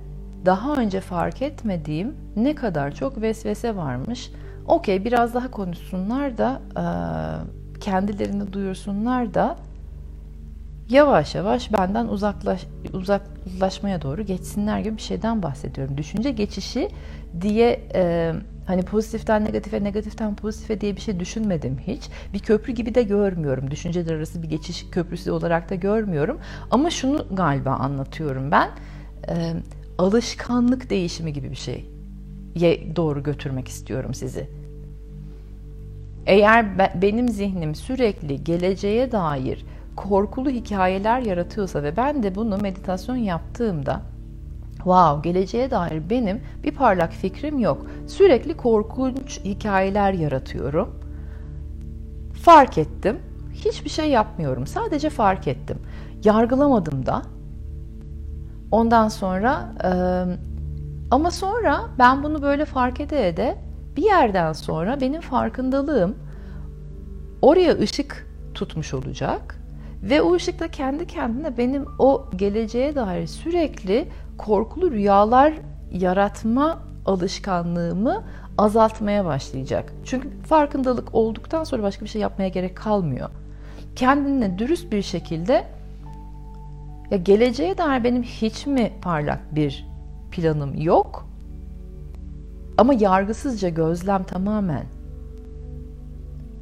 daha 0.45 0.77
önce 0.77 1.01
fark 1.01 1.43
etmediğim 1.43 2.15
ne 2.37 2.55
kadar 2.55 2.95
çok 2.95 3.21
vesvese 3.21 3.77
varmış. 3.77 4.31
Okey, 4.67 5.05
biraz 5.05 5.35
daha 5.35 5.51
konuşsunlar 5.51 6.39
da, 6.39 6.61
kendilerini 7.81 8.53
duyursunlar 8.53 9.35
da 9.35 9.57
yavaş 10.93 11.35
yavaş 11.35 11.73
benden 11.73 12.09
uzaklaş, 12.09 12.67
uzaklaşmaya 12.93 14.03
doğru 14.03 14.23
geçsinler 14.23 14.79
gibi 14.79 14.97
bir 14.97 15.03
şeyden 15.03 15.43
bahsediyorum. 15.43 15.99
Düşünce 15.99 16.31
geçişi 16.31 16.89
diye 17.41 17.81
e, 17.95 18.33
hani 18.67 18.83
pozitiften 18.83 19.45
negatife, 19.45 19.85
negatiften 19.85 20.37
pozitife 20.37 20.81
diye 20.81 20.97
bir 20.97 21.01
şey 21.01 21.21
düşünmedim 21.21 21.79
hiç. 21.87 22.03
Bir 22.35 22.39
köprü 22.39 22.73
gibi 22.73 22.95
de 22.95 23.03
görmüyorum. 23.03 23.71
Düşünceler 23.71 24.15
arası 24.15 24.43
bir 24.43 24.49
geçiş 24.49 24.87
köprüsü 24.91 25.31
olarak 25.31 25.71
da 25.71 25.75
görmüyorum. 25.75 26.41
Ama 26.71 26.91
şunu 26.91 27.27
galiba 27.33 27.71
anlatıyorum 27.71 28.51
ben. 28.51 28.71
E, 29.29 29.53
alışkanlık 29.99 30.91
değişimi 30.91 31.33
gibi 31.33 31.51
bir 31.51 31.57
şey 31.57 31.87
doğru 32.97 33.23
götürmek 33.23 33.69
istiyorum 33.69 34.15
sizi. 34.15 34.49
Eğer 36.27 36.79
benim 37.03 37.29
zihnim 37.29 37.75
sürekli 37.75 38.45
geleceğe 38.45 39.13
dair 39.13 39.65
korkulu 39.97 40.51
hikayeler 40.51 41.21
yaratıyorsa 41.21 41.83
ve 41.83 41.97
ben 41.97 42.23
de 42.23 42.35
bunu 42.35 42.59
meditasyon 42.59 43.17
yaptığımda 43.17 44.01
wow 44.77 45.31
geleceğe 45.31 45.71
dair 45.71 46.11
benim 46.11 46.41
bir 46.65 46.71
parlak 46.71 47.13
fikrim 47.13 47.59
yok. 47.59 47.87
Sürekli 48.07 48.57
korkunç 48.57 49.41
hikayeler 49.45 50.13
yaratıyorum. 50.13 51.01
Fark 52.45 52.79
ettim. 52.79 53.19
Hiçbir 53.53 53.91
şey 53.91 54.11
yapmıyorum. 54.11 54.67
Sadece 54.67 55.11
fark 55.11 55.49
ettim. 55.49 55.79
Yargılamadım 56.25 57.07
da. 57.07 57.23
Ondan 58.71 59.09
sonra 59.09 59.73
e, 59.85 59.91
ama 61.11 61.31
sonra 61.31 61.81
ben 61.99 62.23
bunu 62.23 62.43
böyle 62.43 62.65
fark 62.65 63.01
ede 63.01 63.29
ede 63.29 63.59
bir 63.97 64.03
yerden 64.03 64.53
sonra 64.53 65.01
benim 65.01 65.21
farkındalığım 65.21 66.17
oraya 67.43 67.79
ışık 67.79 68.27
tutmuş 68.55 68.95
olacak 68.95 69.62
ve 70.03 70.23
o 70.23 70.35
ışıkta 70.35 70.69
kendi 70.69 71.07
kendine 71.07 71.59
benim 71.59 71.87
o 71.99 72.25
geleceğe 72.37 72.95
dair 72.95 73.27
sürekli 73.27 74.09
korkulu 74.39 74.91
rüyalar 74.91 75.53
yaratma 75.93 76.79
alışkanlığımı 77.07 78.25
azaltmaya 78.59 79.25
başlayacak. 79.25 79.93
Çünkü 80.05 80.31
farkındalık 80.43 81.15
olduktan 81.15 81.65
sonra 81.65 81.83
başka 81.83 82.05
bir 82.05 82.11
şey 82.11 82.23
yapmaya 82.23 82.49
gerek 82.49 82.77
kalmıyor. 82.77 83.31
Kendine 83.97 84.59
dürüst 84.59 84.93
bir 84.93 85.03
şekilde 85.03 85.65
ya 87.11 87.19
geleceğe 87.19 87.79
dair 87.79 88.05
benim 88.05 88.23
hiç 88.23 88.67
mi 88.67 88.93
parlak 89.03 89.55
bir 89.55 89.87
planım 90.31 90.81
yok? 90.81 91.29
Ama 92.79 92.95
yargısızca 92.95 93.69
gözlem 93.69 94.25
tamamen 94.25 94.85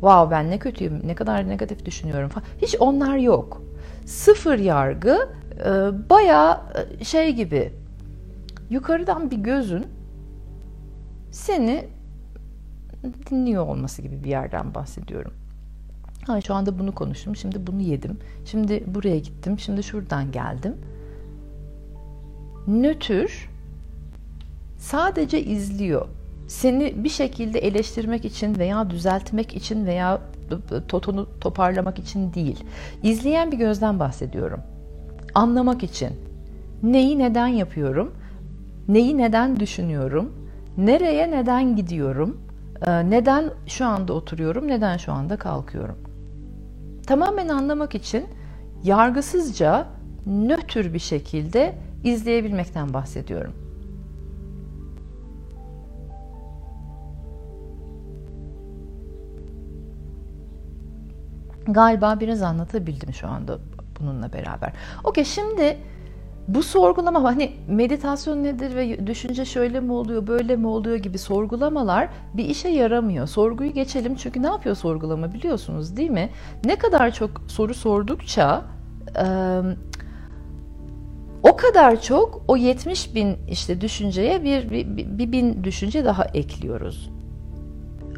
wow 0.01 0.31
ben 0.31 0.51
ne 0.51 0.59
kötüyüm, 0.59 1.01
ne 1.05 1.15
kadar 1.15 1.49
negatif 1.49 1.85
düşünüyorum 1.85 2.29
falan. 2.29 2.47
Hiç 2.63 2.77
onlar 2.81 3.17
yok. 3.17 3.63
Sıfır 4.07 4.59
yargı, 4.59 5.29
e, 5.65 5.69
bayağı 6.11 6.61
e, 7.01 7.05
şey 7.05 7.35
gibi 7.35 7.73
yukarıdan 8.71 9.31
bir 9.31 9.37
gözün 9.37 9.87
seni 11.31 11.89
dinliyor 13.31 13.67
olması 13.67 14.03
gibi 14.03 14.25
bir 14.25 14.31
yerden 14.31 14.75
bahsediyorum. 14.75 15.33
Ha, 16.27 16.41
şu 16.41 16.55
anda 16.55 16.79
bunu 16.79 16.95
konuştum, 16.95 17.37
şimdi 17.37 17.67
bunu 17.67 17.81
yedim, 17.81 18.19
şimdi 18.45 18.85
buraya 18.87 19.19
gittim, 19.19 19.59
şimdi 19.59 19.83
şuradan 19.83 20.33
geldim. 20.33 20.77
Nötr 22.67 23.49
sadece 24.79 25.45
izliyor 25.45 26.09
seni 26.51 27.05
bir 27.05 27.09
şekilde 27.09 27.59
eleştirmek 27.59 28.25
için 28.25 28.59
veya 28.59 28.91
düzeltmek 28.91 29.55
için 29.57 29.87
veya 29.87 30.21
totonu 30.89 31.29
toparlamak 31.41 31.99
için 31.99 32.35
değil. 32.35 32.65
İzleyen 33.03 33.53
bir 33.53 33.57
gözden 33.57 34.01
bahsediyorum. 34.01 34.61
Anlamak 35.35 35.83
için. 35.83 36.11
Neyi 36.83 37.19
neden 37.19 37.47
yapıyorum? 37.47 38.15
Neyi 38.89 39.19
neden 39.19 39.61
düşünüyorum? 39.61 40.33
Nereye 40.77 41.31
neden 41.31 41.77
gidiyorum? 41.77 42.41
Neden 42.87 43.51
şu 43.67 43.87
anda 43.87 44.13
oturuyorum? 44.13 44.69
Neden 44.69 44.97
şu 44.97 45.13
anda 45.13 45.37
kalkıyorum? 45.37 45.99
Tamamen 47.07 47.49
anlamak 47.49 47.95
için 47.95 48.25
yargısızca 48.85 49.87
nötr 50.27 50.95
bir 50.95 50.99
şekilde 50.99 51.75
izleyebilmekten 52.05 52.95
bahsediyorum. 52.95 53.70
Galiba 61.73 62.21
biraz 62.21 62.43
anlatabildim 62.43 63.13
şu 63.15 63.29
anda 63.29 63.59
bununla 64.01 64.33
beraber. 64.33 64.73
Okey 65.05 65.25
şimdi 65.25 65.77
bu 66.49 66.63
sorgulama 66.63 67.23
hani 67.23 67.53
meditasyon 67.69 68.45
nedir 68.45 68.77
ve 68.77 69.07
düşünce 69.07 69.45
şöyle 69.45 69.81
mi 69.81 69.93
oluyor 69.93 70.27
böyle 70.27 70.57
mi 70.57 70.67
oluyor 70.67 70.97
gibi 70.97 71.19
sorgulamalar 71.19 72.09
bir 72.35 72.45
işe 72.45 72.69
yaramıyor. 72.69 73.27
Sorguyu 73.27 73.73
geçelim 73.73 74.15
çünkü 74.15 74.43
ne 74.43 74.47
yapıyor 74.47 74.75
sorgulama 74.75 75.33
biliyorsunuz 75.33 75.97
değil 75.97 76.11
mi? 76.11 76.31
Ne 76.65 76.77
kadar 76.77 77.11
çok 77.11 77.31
soru 77.49 77.75
sordukça 77.75 78.63
o 81.43 81.57
kadar 81.57 82.03
çok 82.03 82.43
o 82.49 82.57
70 82.57 83.15
bin 83.15 83.37
işte 83.51 83.81
düşünceye 83.81 84.45
bir, 84.45 84.71
bir, 84.71 84.87
bir 85.19 85.33
bin 85.33 85.65
düşünce 85.65 86.05
daha 86.05 86.25
ekliyoruz. 86.25 87.11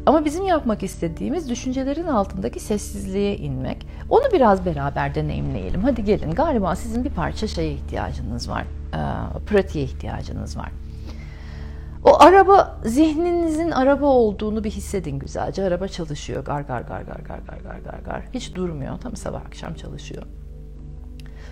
Ama 0.05 0.25
bizim 0.25 0.45
yapmak 0.45 0.83
istediğimiz 0.83 1.49
düşüncelerin 1.49 2.07
altındaki 2.07 2.59
sessizliğe 2.59 3.37
inmek. 3.37 3.87
Onu 4.09 4.23
biraz 4.33 4.65
beraber 4.65 5.15
deneyimleyelim. 5.15 5.83
Hadi 5.83 6.03
gelin. 6.03 6.31
Galiba 6.31 6.75
sizin 6.75 7.05
bir 7.05 7.09
parça 7.09 7.47
şeye 7.47 7.71
ihtiyacınız 7.71 8.49
var. 8.49 8.63
E, 8.93 8.99
pratiğe 9.45 9.85
ihtiyacınız 9.85 10.57
var. 10.57 10.71
O 12.03 12.21
araba 12.21 12.79
zihninizin 12.85 13.71
araba 13.71 14.05
olduğunu 14.05 14.63
bir 14.63 14.71
hissedin 14.71 15.19
güzelce. 15.19 15.63
Araba 15.63 15.87
çalışıyor. 15.87 16.45
Gar 16.45 16.61
gar 16.61 16.81
gar 16.81 17.01
gar 17.01 17.19
gar 17.19 17.37
gar 17.39 17.57
gar 17.57 17.79
gar 17.79 17.99
gar. 17.99 18.23
Hiç 18.33 18.55
durmuyor. 18.55 18.97
Tam 18.97 19.15
sabah 19.15 19.41
akşam 19.45 19.73
çalışıyor. 19.73 20.23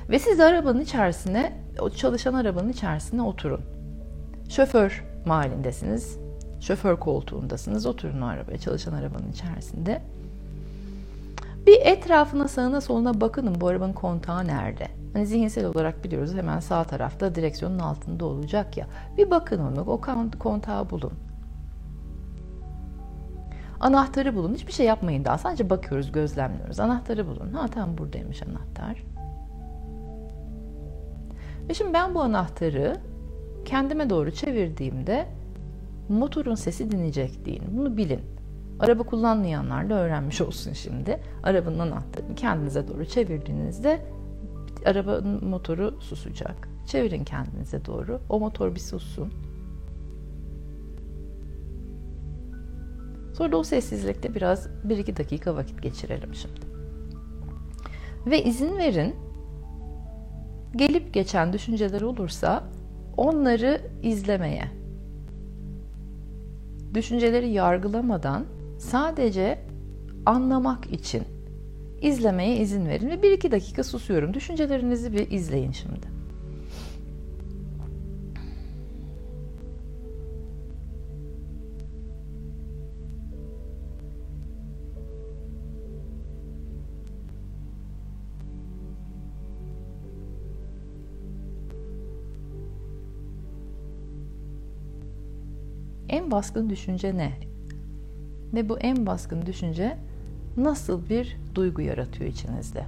Ve 0.09 0.19
siz 0.19 0.39
arabanın 0.39 0.81
içerisine, 0.81 1.53
o 1.79 1.89
çalışan 1.89 2.33
arabanın 2.33 2.69
içerisine 2.69 3.21
oturun. 3.21 3.61
Şoför 4.49 5.03
mahallindesiniz 5.25 6.17
Şoför 6.61 6.95
koltuğundasınız. 6.95 7.85
Oturun 7.85 8.21
o 8.21 8.25
arabaya, 8.25 8.57
çalışan 8.57 8.93
arabanın 8.93 9.31
içerisinde. 9.31 10.01
Bir 11.67 11.81
etrafına 11.81 12.47
sağına 12.47 12.81
soluna 12.81 13.21
bakının 13.21 13.61
bu 13.61 13.67
arabanın 13.67 13.93
kontağı 13.93 14.47
nerede? 14.47 14.87
Hani 15.13 15.25
zihinsel 15.25 15.65
olarak 15.65 16.03
biliyoruz 16.03 16.33
hemen 16.35 16.59
sağ 16.59 16.83
tarafta 16.83 17.35
direksiyonun 17.35 17.79
altında 17.79 18.25
olacak 18.25 18.77
ya. 18.77 18.87
Bir 19.17 19.31
bakın 19.31 19.59
onu, 19.59 19.81
o 19.81 20.01
kontağı 20.39 20.89
bulun. 20.89 21.13
Anahtarı 23.79 24.35
bulun. 24.35 24.53
Hiçbir 24.53 24.71
şey 24.71 24.85
yapmayın 24.85 25.25
daha. 25.25 25.37
Sadece 25.37 25.69
bakıyoruz, 25.69 26.11
gözlemliyoruz. 26.11 26.79
Anahtarı 26.79 27.27
bulun. 27.27 27.53
Ha 27.53 27.67
tamam 27.67 27.97
buradaymış 27.97 28.43
anahtar. 28.43 29.03
Ve 31.69 31.73
şimdi 31.73 31.93
ben 31.93 32.15
bu 32.15 32.21
anahtarı 32.21 32.97
kendime 33.65 34.09
doğru 34.09 34.31
çevirdiğimde 34.31 35.27
motorun 36.13 36.55
sesi 36.55 36.91
dinleyecek 36.91 37.45
deyin. 37.45 37.63
Bunu 37.71 37.97
bilin. 37.97 38.21
Araba 38.79 39.03
kullanmayanlar 39.03 39.89
da 39.89 39.93
öğrenmiş 39.93 40.41
olsun 40.41 40.73
şimdi. 40.73 41.19
Arabanın 41.43 41.79
anahtarını 41.79 42.35
kendinize 42.35 42.87
doğru 42.87 43.05
çevirdiğinizde 43.05 44.01
arabanın 44.85 45.45
motoru 45.45 46.01
susacak. 46.01 46.69
Çevirin 46.87 47.23
kendinize 47.23 47.85
doğru. 47.85 48.21
O 48.29 48.39
motor 48.39 48.75
bir 48.75 48.79
sussun. 48.79 49.33
Sonra 53.33 53.51
da 53.51 53.57
o 53.57 53.63
sessizlikte 53.63 54.35
biraz 54.35 54.67
1-2 54.87 55.17
dakika 55.17 55.55
vakit 55.55 55.81
geçirelim 55.81 56.35
şimdi. 56.35 56.59
Ve 58.25 58.43
izin 58.43 58.77
verin 58.77 59.15
gelip 60.75 61.13
geçen 61.13 61.53
düşünceler 61.53 62.01
olursa 62.01 62.63
onları 63.17 63.81
izlemeye 64.03 64.80
düşünceleri 66.93 67.49
yargılamadan 67.49 68.45
sadece 68.79 69.59
anlamak 70.25 70.93
için 70.93 71.23
izlemeye 72.01 72.57
izin 72.57 72.85
verin 72.85 73.09
ve 73.09 73.23
bir 73.23 73.31
iki 73.31 73.51
dakika 73.51 73.83
susuyorum. 73.83 74.33
Düşüncelerinizi 74.33 75.13
bir 75.13 75.31
izleyin 75.31 75.71
şimdi. 75.71 76.10
En 96.11 96.31
baskın 96.31 96.69
düşünce 96.69 97.17
ne? 97.17 97.31
Ve 98.53 98.69
bu 98.69 98.79
en 98.79 99.05
baskın 99.05 99.45
düşünce 99.45 99.97
nasıl 100.57 101.09
bir 101.09 101.37
duygu 101.55 101.81
yaratıyor 101.81 102.29
içinizde? 102.29 102.85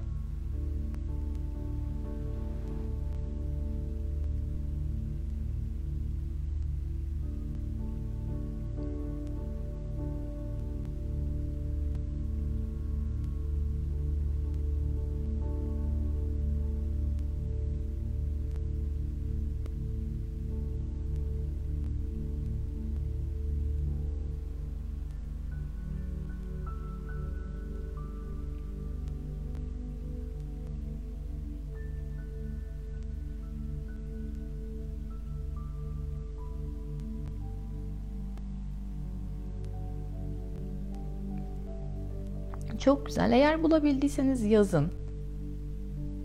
Çok 42.83 43.05
güzel. 43.05 43.31
Eğer 43.31 43.63
bulabildiyseniz 43.63 44.43
yazın. 44.43 44.91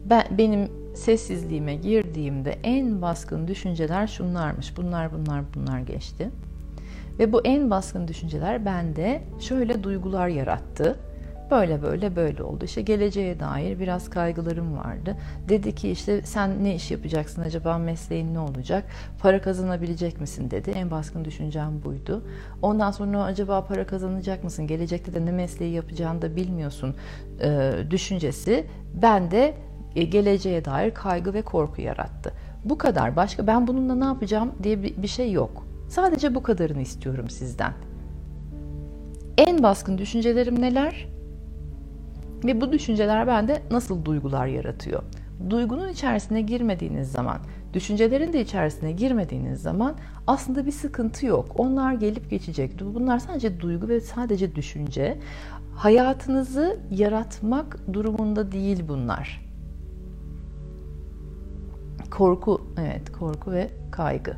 Ben 0.04 0.24
benim 0.38 0.68
sessizliğime 0.94 1.74
girdiğimde 1.74 2.58
en 2.62 3.02
baskın 3.02 3.48
düşünceler 3.48 4.06
şunlarmış. 4.06 4.76
Bunlar 4.76 5.12
bunlar 5.12 5.44
bunlar 5.54 5.80
geçti. 5.80 6.30
Ve 7.18 7.32
bu 7.32 7.44
en 7.44 7.70
baskın 7.70 8.08
düşünceler 8.08 8.64
bende 8.64 9.22
şöyle 9.40 9.82
duygular 9.82 10.28
yarattı. 10.28 10.98
Böyle 11.50 11.82
böyle 11.82 12.16
böyle 12.16 12.42
oldu. 12.42 12.64
İşte 12.64 12.82
geleceğe 12.82 13.40
dair 13.40 13.80
biraz 13.80 14.10
kaygılarım 14.10 14.76
vardı. 14.76 15.16
Dedi 15.48 15.74
ki 15.74 15.90
işte 15.90 16.22
sen 16.22 16.64
ne 16.64 16.74
iş 16.74 16.90
yapacaksın 16.90 17.42
acaba 17.42 17.78
mesleğin 17.78 18.34
ne 18.34 18.38
olacak? 18.38 18.84
Para 19.18 19.42
kazanabilecek 19.42 20.20
misin 20.20 20.50
dedi. 20.50 20.70
En 20.70 20.90
baskın 20.90 21.24
düşüncem 21.24 21.82
buydu. 21.84 22.24
Ondan 22.62 22.90
sonra 22.90 23.22
acaba 23.22 23.64
para 23.64 23.86
kazanacak 23.86 24.44
mısın? 24.44 24.66
Gelecekte 24.66 25.14
de 25.14 25.26
ne 25.26 25.32
mesleği 25.32 25.74
yapacağını 25.74 26.22
da 26.22 26.36
bilmiyorsun 26.36 26.94
e, 27.40 27.72
düşüncesi. 27.90 28.66
Ben 28.94 29.30
de 29.30 29.54
geleceğe 29.94 30.64
dair 30.64 30.94
kaygı 30.94 31.34
ve 31.34 31.42
korku 31.42 31.82
yarattı. 31.82 32.32
Bu 32.64 32.78
kadar. 32.78 33.16
Başka 33.16 33.46
ben 33.46 33.66
bununla 33.66 33.94
ne 33.94 34.04
yapacağım 34.04 34.52
diye 34.62 34.82
bir 34.82 35.08
şey 35.08 35.32
yok. 35.32 35.66
Sadece 35.88 36.34
bu 36.34 36.42
kadarını 36.42 36.80
istiyorum 36.80 37.30
sizden. 37.30 37.72
En 39.38 39.62
baskın 39.62 39.98
düşüncelerim 39.98 40.60
neler? 40.60 41.17
Ve 42.44 42.60
bu 42.60 42.72
düşünceler 42.72 43.26
bende 43.26 43.62
nasıl 43.70 44.04
duygular 44.04 44.46
yaratıyor? 44.46 45.02
Duygunun 45.50 45.88
içerisine 45.88 46.42
girmediğiniz 46.42 47.12
zaman, 47.12 47.38
düşüncelerin 47.74 48.32
de 48.32 48.40
içerisine 48.40 48.92
girmediğiniz 48.92 49.62
zaman 49.62 49.94
aslında 50.26 50.66
bir 50.66 50.72
sıkıntı 50.72 51.26
yok. 51.26 51.46
Onlar 51.56 51.92
gelip 51.92 52.30
geçecek. 52.30 52.72
Bunlar 52.94 53.18
sadece 53.18 53.60
duygu 53.60 53.88
ve 53.88 54.00
sadece 54.00 54.54
düşünce. 54.54 55.18
Hayatınızı 55.74 56.80
yaratmak 56.90 57.78
durumunda 57.92 58.52
değil 58.52 58.84
bunlar. 58.88 59.48
Korku, 62.10 62.60
evet 62.80 63.12
korku 63.12 63.52
ve 63.52 63.70
kaygı. 63.90 64.36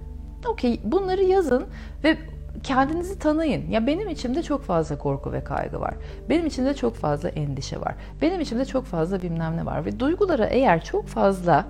Okey 0.48 0.80
bunları 0.84 1.22
yazın 1.22 1.64
ve 2.04 2.16
kendinizi 2.62 3.18
tanıyın. 3.18 3.70
Ya 3.70 3.87
benim 3.87 4.09
içimde 4.09 4.42
çok 4.42 4.62
fazla 4.62 4.99
korku 4.99 5.33
ve 5.33 5.44
kaygı 5.44 5.81
var. 5.81 5.94
Benim 6.29 6.46
içimde 6.46 6.75
çok 6.75 6.94
fazla 6.94 7.29
endişe 7.29 7.81
var. 7.81 7.94
Benim 8.23 8.40
içimde 8.40 8.64
çok 8.64 8.85
fazla 8.85 9.23
bilmem 9.23 9.57
ne 9.57 9.66
var. 9.66 9.85
Ve 9.85 10.01
duygulara 10.01 10.46
eğer 10.46 10.85
çok 10.85 11.07
fazla 11.07 11.66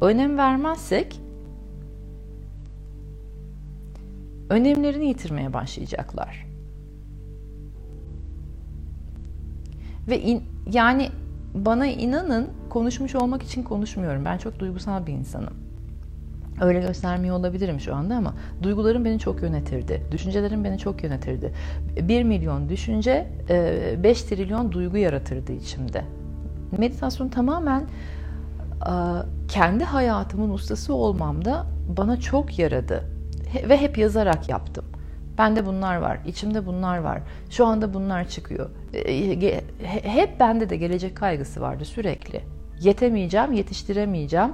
önem 0.00 0.38
vermezsek 0.38 1.20
önemlerini 4.50 5.06
yitirmeye 5.06 5.52
başlayacaklar. 5.52 6.46
Ve 10.08 10.20
in, 10.20 10.42
yani 10.72 11.08
bana 11.54 11.86
inanın 11.86 12.48
konuşmuş 12.70 13.14
olmak 13.14 13.42
için 13.42 13.62
konuşmuyorum. 13.62 14.24
Ben 14.24 14.38
çok 14.38 14.58
duygusal 14.58 15.06
bir 15.06 15.12
insanım. 15.12 15.63
Öyle 16.60 16.80
göstermiyor 16.80 17.36
olabilirim 17.36 17.80
şu 17.80 17.94
anda 17.94 18.16
ama 18.16 18.34
duygularım 18.62 19.04
beni 19.04 19.18
çok 19.18 19.42
yönetirdi. 19.42 20.02
Düşüncelerim 20.10 20.64
beni 20.64 20.78
çok 20.78 21.04
yönetirdi. 21.04 21.52
1 22.02 22.22
milyon 22.22 22.68
düşünce 22.68 23.26
5 24.02 24.22
e, 24.22 24.26
trilyon 24.26 24.72
duygu 24.72 24.96
yaratırdı 24.96 25.52
içimde. 25.52 26.04
meditasyon 26.78 27.28
tamamen 27.28 27.84
kendi 29.48 29.84
hayatımın 29.84 30.50
ustası 30.50 30.94
olmamda 30.94 31.66
bana 31.96 32.20
çok 32.20 32.58
yaradı. 32.58 33.04
Ve 33.68 33.76
hep 33.76 33.98
yazarak 33.98 34.48
yaptım. 34.48 34.84
Bende 35.38 35.66
bunlar 35.66 35.96
var, 35.96 36.18
içimde 36.26 36.66
bunlar 36.66 36.98
var. 36.98 37.20
Şu 37.50 37.66
anda 37.66 37.94
bunlar 37.94 38.28
çıkıyor. 38.28 38.70
E, 38.94 39.62
hep 40.02 40.40
bende 40.40 40.70
de 40.70 40.76
gelecek 40.76 41.16
kaygısı 41.16 41.60
vardı 41.60 41.84
sürekli. 41.84 42.40
Yetemeyeceğim, 42.80 43.52
yetiştiremeyeceğim, 43.52 44.50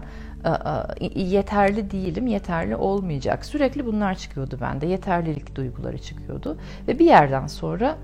yeterli 1.15 1.91
değilim, 1.91 2.27
yeterli 2.27 2.77
olmayacak. 2.77 3.45
Sürekli 3.45 3.87
bunlar 3.87 4.15
çıkıyordu 4.15 4.59
bende. 4.61 4.87
Yeterlilik 4.87 5.57
duyguları 5.57 5.99
çıkıyordu. 5.99 6.59
Ve 6.89 6.99
bir 6.99 7.05
yerden 7.05 7.47
sonra 7.47 7.97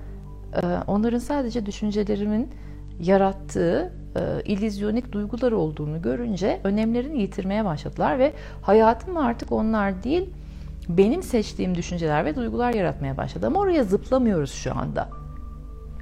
e, 0.63 0.67
onların 0.87 1.19
sadece 1.19 1.67
düşüncelerimin 1.67 2.51
yarattığı 3.01 3.93
e, 4.17 4.43
illüzyonik 4.45 5.13
duygular 5.13 5.53
olduğunu 5.53 6.03
görünce 6.03 6.61
önemlerini 6.65 7.23
yitirmeye 7.23 7.65
başladılar 7.65 8.19
ve 8.19 8.33
hayatım 8.63 9.17
artık 9.17 9.53
onlar 9.53 10.03
değil 10.03 10.31
benim 10.89 11.23
seçtiğim 11.23 11.75
düşünceler 11.75 12.25
ve 12.25 12.37
duygular 12.37 12.75
yaratmaya 12.75 13.17
başladı. 13.17 13.47
Ama 13.47 13.61
oraya 13.61 13.85
zıplamıyoruz 13.85 14.53
şu 14.53 14.79
anda. 14.79 15.09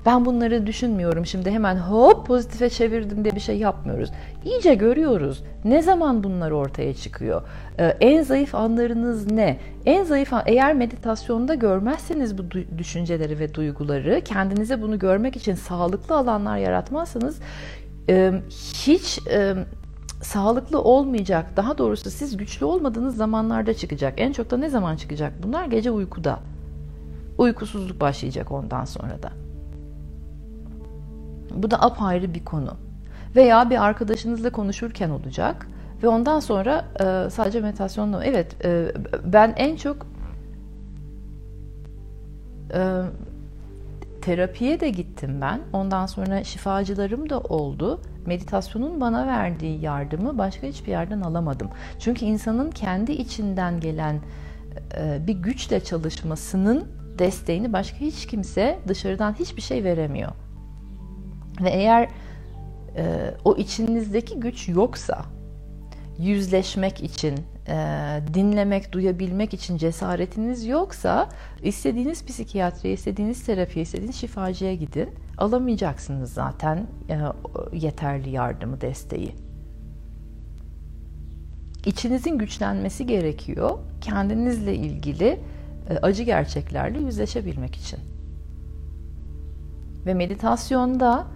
Ben 0.07 0.25
bunları 0.25 0.67
düşünmüyorum 0.67 1.27
şimdi 1.27 1.51
hemen 1.51 1.77
hop 1.77 2.27
pozitife 2.27 2.71
çevirdim 2.71 3.25
diye 3.25 3.35
bir 3.35 3.41
şey 3.41 3.59
yapmıyoruz. 3.59 4.11
İyice 4.45 4.75
görüyoruz. 4.75 5.43
Ne 5.65 5.83
zaman 5.83 6.25
bunlar 6.25 6.51
ortaya 6.51 6.95
çıkıyor? 6.95 7.43
Ee, 7.79 7.97
en 8.01 8.23
zayıf 8.23 8.55
anlarınız 8.55 9.31
ne? 9.31 9.59
En 9.87 10.05
zayıf 10.05 10.33
an, 10.33 10.43
eğer 10.47 10.75
meditasyonda 10.75 11.55
görmezseniz 11.55 12.39
bu 12.39 12.43
düşünceleri 12.79 13.39
ve 13.39 13.55
duyguları, 13.55 14.21
kendinize 14.25 14.83
bunu 14.83 14.99
görmek 14.99 15.37
için 15.37 15.55
sağlıklı 15.55 16.17
alanlar 16.17 16.57
yaratmazsanız 16.57 17.39
e, 18.09 18.33
hiç 18.75 19.19
e, 19.29 19.55
sağlıklı 20.23 20.81
olmayacak. 20.81 21.47
Daha 21.57 21.79
doğrusu 21.79 22.11
siz 22.11 22.37
güçlü 22.37 22.67
olmadığınız 22.67 23.17
zamanlarda 23.17 23.75
çıkacak. 23.75 24.15
En 24.17 24.33
çok 24.33 24.51
da 24.51 24.57
ne 24.57 24.69
zaman 24.69 24.97
çıkacak? 24.97 25.33
Bunlar 25.43 25.65
gece 25.65 25.91
uykuda. 25.91 26.39
Uykusuzluk 27.39 28.01
başlayacak 28.01 28.53
ondan 28.53 28.85
sonra 28.85 29.23
da. 29.23 29.44
Bu 31.55 31.71
da 31.71 31.83
apayrı 31.83 32.35
bir 32.35 32.45
konu. 32.45 32.77
Veya 33.37 33.71
bir 33.71 33.85
arkadaşınızla 33.85 34.51
konuşurken 34.51 35.11
olacak 35.11 35.67
ve 36.03 36.09
ondan 36.09 36.41
sonra 36.41 36.85
e, 37.01 37.31
sadece 37.31 37.61
meditasyonla 37.61 38.25
evet 38.25 38.65
e, 38.65 38.93
ben 39.25 39.55
en 39.57 39.77
çok 39.77 40.07
e, 42.75 43.03
terapiye 44.23 44.81
de 44.81 44.91
gittim 44.91 45.41
ben. 45.41 45.61
Ondan 45.73 46.07
sonra 46.07 46.45
şifacılarım 46.45 47.31
da 47.31 47.41
oldu. 47.41 48.01
Meditasyonun 48.27 49.01
bana 49.01 49.27
verdiği 49.27 49.81
yardımı 49.81 50.39
başka 50.39 50.67
hiçbir 50.67 50.91
yerden 50.91 51.21
alamadım. 51.21 51.69
Çünkü 51.99 52.25
insanın 52.25 52.71
kendi 52.71 53.13
içinden 53.13 53.81
gelen 53.81 54.21
e, 54.99 55.27
bir 55.27 55.35
güçle 55.35 55.85
çalışmasının 55.85 56.85
desteğini 57.19 57.73
başka 57.73 57.99
hiç 57.99 58.27
kimse 58.27 58.79
dışarıdan 58.89 59.33
hiçbir 59.33 59.63
şey 59.63 59.85
veremiyor. 59.85 60.33
Ve 61.61 61.71
eğer 61.71 62.09
e, 62.97 63.35
o 63.45 63.57
içinizdeki 63.57 64.41
güç 64.41 64.69
yoksa 64.69 65.25
yüzleşmek 66.19 67.03
için, 67.03 67.35
e, 67.69 67.77
dinlemek, 68.35 68.93
duyabilmek 68.93 69.55
için 69.55 69.77
cesaretiniz 69.77 70.67
yoksa 70.67 71.29
istediğiniz 71.63 72.27
psikiyatri, 72.27 72.93
istediğiniz 72.93 73.47
terapi, 73.47 73.81
istediğiniz 73.81 74.17
şifacıya 74.17 74.75
gidin. 74.75 75.09
Alamayacaksınız 75.39 76.33
zaten 76.33 76.87
e, 77.09 77.19
yeterli 77.73 78.31
yardımı, 78.31 78.81
desteği. 78.81 79.35
İçinizin 81.87 82.39
güçlenmesi 82.39 83.07
gerekiyor. 83.07 83.79
Kendinizle 84.01 84.75
ilgili 84.75 85.41
e, 85.91 85.99
acı 86.03 86.23
gerçeklerle 86.23 86.99
yüzleşebilmek 86.99 87.77
için. 87.77 87.99
Ve 90.07 90.15
meditasyonda 90.15 91.27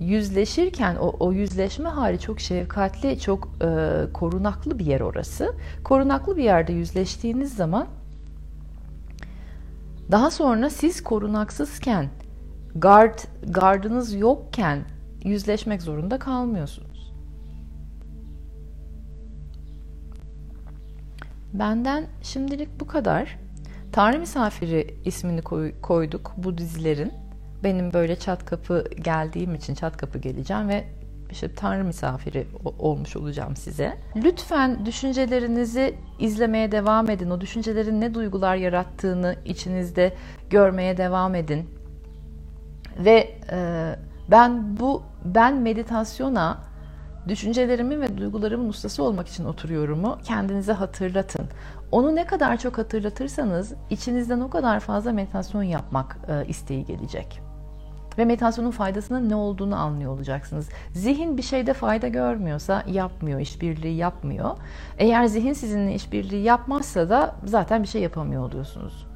yüzleşirken 0.00 0.96
o, 0.96 1.16
o 1.20 1.32
yüzleşme 1.32 1.88
hali 1.88 2.20
çok 2.20 2.40
şefkatli, 2.40 3.20
çok 3.20 3.48
e, 3.60 3.98
korunaklı 4.12 4.78
bir 4.78 4.86
yer 4.86 5.00
orası. 5.00 5.54
Korunaklı 5.84 6.36
bir 6.36 6.44
yerde 6.44 6.72
yüzleştiğiniz 6.72 7.54
zaman 7.54 7.86
daha 10.10 10.30
sonra 10.30 10.70
siz 10.70 11.02
korunaksızken, 11.02 12.08
guard, 12.74 13.18
gardınız 13.48 14.14
yokken 14.14 14.84
yüzleşmek 15.24 15.82
zorunda 15.82 16.18
kalmıyorsunuz. 16.18 17.14
Benden 21.52 22.06
şimdilik 22.22 22.80
bu 22.80 22.86
kadar. 22.86 23.38
Tanrı 23.92 24.18
Misafiri 24.18 24.94
ismini 25.04 25.42
koy, 25.42 25.80
koyduk 25.80 26.32
bu 26.36 26.58
dizilerin 26.58 27.12
benim 27.64 27.92
böyle 27.92 28.16
çat 28.16 28.44
kapı 28.44 28.84
geldiğim 29.04 29.54
için 29.54 29.74
çat 29.74 29.96
kapı 29.96 30.18
geleceğim 30.18 30.68
ve 30.68 30.84
işte 31.30 31.54
Tanrı 31.54 31.84
misafiri 31.84 32.46
olmuş 32.78 33.16
olacağım 33.16 33.56
size. 33.56 33.98
Lütfen 34.16 34.86
düşüncelerinizi 34.86 35.94
izlemeye 36.18 36.72
devam 36.72 37.10
edin. 37.10 37.30
O 37.30 37.40
düşüncelerin 37.40 38.00
ne 38.00 38.14
duygular 38.14 38.56
yarattığını 38.56 39.36
içinizde 39.44 40.14
görmeye 40.50 40.96
devam 40.96 41.34
edin. 41.34 41.70
Ve 42.98 43.38
e, 43.52 43.96
ben 44.30 44.80
bu 44.80 45.02
ben 45.24 45.56
meditasyona 45.56 46.58
düşüncelerimin 47.28 48.00
ve 48.00 48.18
duygularımın 48.18 48.68
ustası 48.68 49.02
olmak 49.02 49.28
için 49.28 49.44
oturuyorumu 49.44 50.18
kendinize 50.24 50.72
hatırlatın. 50.72 51.46
Onu 51.92 52.14
ne 52.14 52.26
kadar 52.26 52.56
çok 52.56 52.78
hatırlatırsanız 52.78 53.74
içinizden 53.90 54.40
o 54.40 54.50
kadar 54.50 54.80
fazla 54.80 55.12
meditasyon 55.12 55.62
yapmak 55.62 56.16
e, 56.28 56.46
isteği 56.46 56.84
gelecek 56.84 57.40
ve 58.18 58.24
meditasyonun 58.24 58.70
faydasının 58.70 59.28
ne 59.28 59.34
olduğunu 59.34 59.76
anlıyor 59.76 60.12
olacaksınız. 60.12 60.68
Zihin 60.92 61.36
bir 61.36 61.42
şeyde 61.42 61.72
fayda 61.72 62.08
görmüyorsa 62.08 62.82
yapmıyor, 62.86 63.40
işbirliği 63.40 63.96
yapmıyor. 63.96 64.50
Eğer 64.98 65.26
zihin 65.26 65.52
sizinle 65.52 65.94
işbirliği 65.94 66.42
yapmazsa 66.42 67.08
da 67.08 67.34
zaten 67.44 67.82
bir 67.82 67.88
şey 67.88 68.02
yapamıyor 68.02 68.42
oluyorsunuz. 68.42 69.06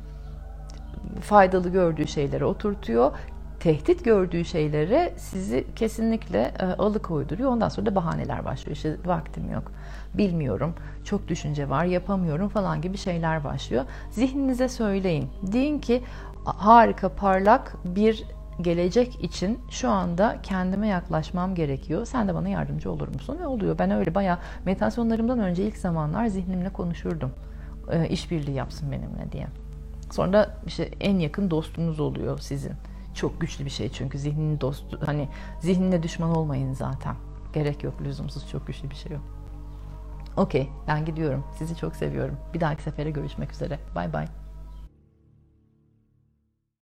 Faydalı 1.20 1.68
gördüğü 1.68 2.06
şeylere 2.06 2.44
oturtuyor, 2.44 3.12
tehdit 3.61 4.04
gördüğü 4.04 4.44
şeylere 4.44 5.12
sizi 5.16 5.66
kesinlikle 5.76 6.52
e, 6.58 6.64
alıkoyduruyor. 6.64 7.50
Ondan 7.50 7.68
sonra 7.68 7.87
da 7.87 7.94
bahaneler 7.94 8.44
başlıyor. 8.44 8.76
İşte 8.76 8.96
vaktim 9.04 9.50
yok, 9.52 9.72
bilmiyorum, 10.14 10.74
çok 11.04 11.28
düşünce 11.28 11.70
var, 11.70 11.84
yapamıyorum 11.84 12.48
falan 12.48 12.80
gibi 12.80 12.98
şeyler 12.98 13.44
başlıyor. 13.44 13.84
Zihninize 14.11 14.68
söyleyin. 14.68 15.28
Deyin 15.42 15.78
ki 15.78 16.02
harika, 16.44 17.08
parlak 17.08 17.76
bir 17.84 18.24
gelecek 18.62 19.25
için 19.25 19.59
şu 19.71 19.90
anda 19.90 20.38
kendime 20.42 20.88
yaklaşmam 20.88 21.55
gerekiyor. 21.55 22.07
Sen 22.07 22.29
de 22.29 22.35
bana 22.35 22.49
yardımcı 22.49 22.92
olur 22.92 23.09
musun? 23.09 23.38
Ve 23.40 23.47
oluyor. 23.47 23.79
Ben 23.79 23.90
öyle 23.90 24.14
bayağı 24.14 24.38
meditasyonlarımdan 24.64 25.38
önce 25.38 25.66
ilk 25.66 25.77
zamanlar 25.77 26.27
zihnimle 26.27 26.68
konuşurdum. 26.68 27.33
E, 27.90 28.09
işbirliği 28.09 28.55
yapsın 28.55 28.92
benimle 28.92 29.33
diye. 29.33 29.47
Sonra 30.11 30.57
işte 30.66 30.90
en 31.01 31.18
yakın 31.18 31.51
dostunuz 31.51 32.01
oluyor 32.01 32.38
sizin. 32.38 32.73
Çok 33.14 33.40
güçlü 33.40 33.64
bir 33.64 33.71
şey 33.71 33.88
çünkü 33.88 34.18
zihninin 34.18 34.61
dostu 34.61 35.01
hani 35.07 35.29
zihnine 35.61 36.03
düşman 36.03 36.37
olmayın 36.37 36.73
zaten. 36.73 37.14
Gerek 37.53 37.85
yok 37.85 37.94
lüzumsuz 38.03 38.51
çok 38.51 38.66
güçlü 38.66 38.90
bir 38.90 38.94
şey 38.94 39.12
yok. 39.12 39.23
Okey 40.37 40.68
ben 40.87 41.05
gidiyorum. 41.05 41.44
Sizi 41.59 41.77
çok 41.77 41.97
seviyorum. 41.97 42.37
Bir 42.55 42.61
dahaki 42.61 42.83
sefere 42.83 43.11
görüşmek 43.11 43.53
üzere. 43.53 43.79
Bay 43.94 44.12
bay. 44.12 44.27